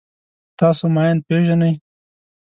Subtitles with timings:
[0.59, 1.73] تاسو ماین پېژنئ.